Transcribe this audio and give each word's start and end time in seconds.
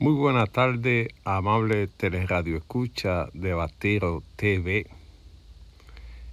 Muy 0.00 0.14
buena 0.14 0.46
tarde, 0.46 1.14
amable 1.24 1.86
teleradio 1.86 2.56
escucha 2.56 3.28
de 3.32 3.54
Batero 3.54 4.24
TV. 4.34 4.88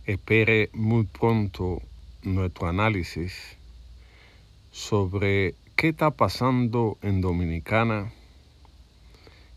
Espere 0.07 0.71
muy 0.73 1.03
pronto 1.03 1.79
nuestro 2.23 2.67
análisis 2.67 3.55
sobre 4.71 5.53
qué 5.75 5.89
está 5.89 6.09
pasando 6.09 6.97
en 7.03 7.21
Dominicana, 7.21 8.11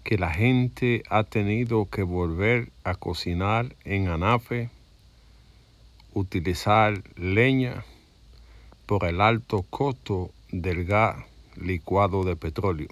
que 0.04 0.18
la 0.18 0.34
gente 0.34 1.02
ha 1.08 1.24
tenido 1.24 1.86
que 1.86 2.02
volver 2.02 2.72
a 2.84 2.96
cocinar 2.96 3.74
en 3.84 4.08
anafe, 4.08 4.68
utilizar 6.12 7.02
leña 7.16 7.86
por 8.84 9.06
el 9.06 9.22
alto 9.22 9.64
costo 9.70 10.30
del 10.52 10.84
gas 10.84 11.24
licuado 11.56 12.22
de 12.24 12.36
petróleo. 12.36 12.90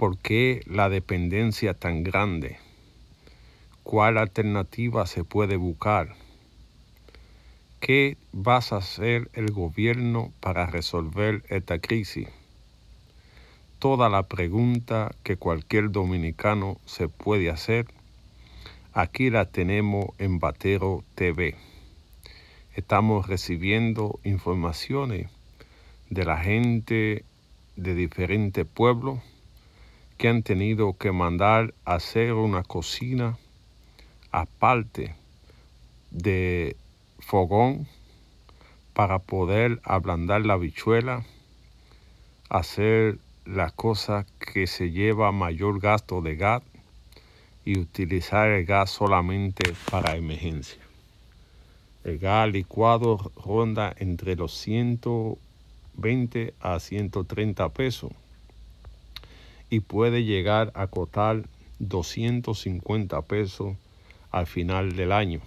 ¿Por 0.00 0.16
qué 0.16 0.62
la 0.64 0.88
dependencia 0.88 1.74
tan 1.74 2.02
grande? 2.02 2.56
¿Cuál 3.82 4.16
alternativa 4.16 5.04
se 5.06 5.24
puede 5.24 5.56
buscar? 5.56 6.14
¿Qué 7.80 8.16
vas 8.32 8.72
a 8.72 8.78
hacer 8.78 9.30
el 9.34 9.52
gobierno 9.52 10.32
para 10.40 10.64
resolver 10.64 11.44
esta 11.50 11.80
crisis? 11.80 12.28
Toda 13.78 14.08
la 14.08 14.22
pregunta 14.22 15.14
que 15.22 15.36
cualquier 15.36 15.90
dominicano 15.90 16.78
se 16.86 17.08
puede 17.08 17.50
hacer, 17.50 17.84
aquí 18.94 19.28
la 19.28 19.50
tenemos 19.50 20.06
en 20.16 20.38
Batero 20.38 21.04
TV. 21.14 21.56
Estamos 22.74 23.28
recibiendo 23.28 24.18
informaciones 24.24 25.28
de 26.08 26.24
la 26.24 26.38
gente 26.38 27.22
de 27.76 27.94
diferentes 27.94 28.64
pueblos 28.64 29.20
que 30.20 30.28
han 30.28 30.42
tenido 30.42 30.98
que 30.98 31.12
mandar 31.12 31.72
a 31.86 31.94
hacer 31.94 32.34
una 32.34 32.62
cocina 32.62 33.38
aparte 34.30 35.14
de 36.10 36.76
fogón 37.20 37.88
para 38.92 39.18
poder 39.18 39.80
ablandar 39.82 40.44
la 40.44 40.58
bichuela, 40.58 41.24
hacer 42.50 43.18
la 43.46 43.70
cosa 43.70 44.26
que 44.52 44.66
se 44.66 44.90
lleva 44.90 45.32
mayor 45.32 45.80
gasto 45.80 46.20
de 46.20 46.36
gas 46.36 46.62
y 47.64 47.78
utilizar 47.78 48.50
el 48.50 48.66
gas 48.66 48.90
solamente 48.90 49.72
para 49.90 50.16
emergencia. 50.16 50.82
El 52.04 52.18
gas 52.18 52.52
licuado 52.52 53.32
ronda 53.42 53.94
entre 53.96 54.36
los 54.36 54.52
120 54.52 56.52
a 56.60 56.78
130 56.78 57.68
pesos 57.70 58.12
y 59.70 59.80
puede 59.80 60.24
llegar 60.24 60.72
a 60.74 60.88
costar 60.88 61.44
250 61.78 63.22
pesos 63.22 63.76
al 64.32 64.46
final 64.46 64.96
del 64.96 65.12
año, 65.12 65.40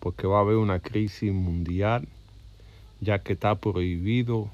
porque 0.00 0.26
va 0.26 0.38
a 0.38 0.40
haber 0.40 0.56
una 0.56 0.80
crisis 0.80 1.32
mundial, 1.32 2.06
ya 3.00 3.20
que 3.20 3.32
está 3.34 3.54
prohibido 3.54 4.50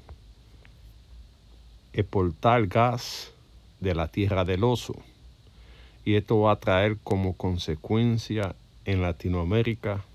exportar 1.93 2.67
gas 2.67 3.31
de 3.79 3.95
la 3.95 4.07
tierra 4.07 4.45
del 4.45 4.63
oso. 4.63 4.95
Y 6.05 6.15
esto 6.15 6.39
va 6.39 6.53
a 6.53 6.59
traer 6.59 6.97
como 7.03 7.33
consecuencia 7.33 8.55
en 8.85 9.01
Latinoamérica 9.01 10.05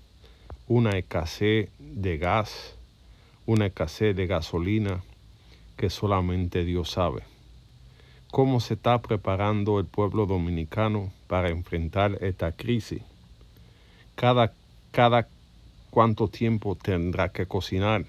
una 0.67 0.97
escasez 0.97 1.69
de 1.79 2.17
gas, 2.17 2.75
una 3.45 3.67
escasez 3.67 4.15
de 4.15 4.27
gasolina 4.27 5.03
que 5.77 5.89
solamente 5.89 6.65
Dios 6.65 6.89
sabe 6.91 7.34
cómo 8.35 8.59
se 8.59 8.73
está 8.73 9.01
preparando 9.01 9.79
el 9.79 9.85
pueblo 9.85 10.25
dominicano 10.25 11.13
para 11.27 11.47
enfrentar 11.51 12.17
esta 12.19 12.51
crisis. 12.51 13.01
Cada, 14.15 14.51
cada 14.91 15.29
cuánto 15.89 16.27
tiempo 16.27 16.75
tendrá 16.75 17.29
que 17.29 17.45
cocinar. 17.45 18.03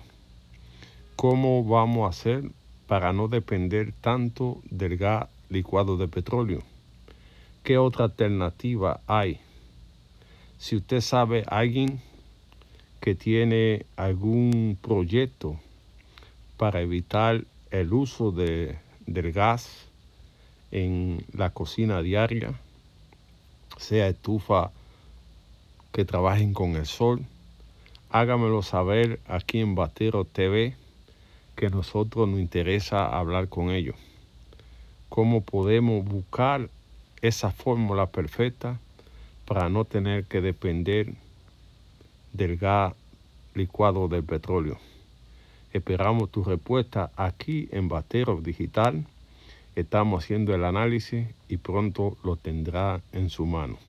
¿Cómo 1.14 1.62
vamos 1.62 2.06
a 2.06 2.08
hacer 2.08 2.50
para 2.88 3.12
no 3.12 3.28
depender 3.28 3.92
tanto 4.00 4.60
del 4.68 4.96
gas 4.96 5.28
licuado 5.48 5.96
de 5.96 6.08
petróleo? 6.08 6.64
¿Qué 7.62 7.78
otra 7.78 8.06
alternativa 8.06 9.02
hay? 9.06 9.38
Si 10.58 10.74
usted 10.74 11.02
sabe 11.02 11.44
alguien 11.46 12.00
que 13.00 13.14
tiene 13.14 13.86
algún 13.94 14.76
proyecto 14.82 15.60
para 16.56 16.80
evitar 16.80 17.44
el 17.70 17.92
uso 17.92 18.32
de, 18.32 18.76
del 19.06 19.30
gas 19.30 19.86
en 20.70 21.24
la 21.32 21.50
cocina 21.50 22.02
diaria, 22.02 22.54
sea 23.76 24.08
estufa 24.08 24.70
que 25.92 26.04
trabajen 26.04 26.52
con 26.52 26.76
el 26.76 26.86
sol. 26.86 27.24
Hágamelo 28.10 28.62
saber 28.62 29.20
aquí 29.26 29.60
en 29.60 29.74
Batero 29.74 30.24
TV 30.24 30.74
que 31.56 31.70
nosotros 31.70 32.28
nos 32.28 32.40
interesa 32.40 33.06
hablar 33.06 33.48
con 33.48 33.70
ellos. 33.70 33.96
Cómo 35.08 35.42
podemos 35.42 36.04
buscar 36.04 36.68
esa 37.22 37.50
fórmula 37.50 38.06
perfecta 38.06 38.78
para 39.46 39.68
no 39.68 39.84
tener 39.84 40.24
que 40.24 40.40
depender 40.40 41.14
del 42.32 42.56
gas 42.56 42.94
licuado 43.54 44.08
del 44.08 44.24
petróleo. 44.24 44.78
Esperamos 45.72 46.30
tu 46.30 46.44
respuesta 46.44 47.10
aquí 47.16 47.68
en 47.72 47.88
Batero 47.88 48.40
Digital 48.40 49.06
Estamos 49.76 50.24
haciendo 50.24 50.54
el 50.54 50.64
análisis 50.64 51.26
y 51.48 51.58
pronto 51.58 52.16
lo 52.24 52.36
tendrá 52.36 53.02
en 53.12 53.28
su 53.28 53.44
mano. 53.44 53.76